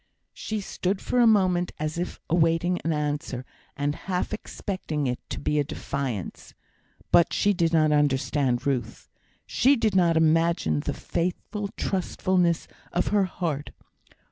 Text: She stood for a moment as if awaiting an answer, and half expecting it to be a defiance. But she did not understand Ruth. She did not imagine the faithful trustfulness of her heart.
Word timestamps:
She 0.33 0.61
stood 0.61 0.99
for 0.99 1.19
a 1.19 1.27
moment 1.27 1.73
as 1.77 1.99
if 1.99 2.19
awaiting 2.27 2.79
an 2.83 2.91
answer, 2.91 3.45
and 3.77 3.93
half 3.93 4.33
expecting 4.33 5.05
it 5.05 5.19
to 5.29 5.39
be 5.39 5.59
a 5.59 5.63
defiance. 5.63 6.55
But 7.11 7.33
she 7.33 7.53
did 7.53 7.71
not 7.71 7.91
understand 7.91 8.65
Ruth. 8.65 9.07
She 9.45 9.75
did 9.75 9.95
not 9.95 10.17
imagine 10.17 10.79
the 10.79 10.95
faithful 10.95 11.67
trustfulness 11.77 12.67
of 12.91 13.09
her 13.09 13.25
heart. 13.25 13.69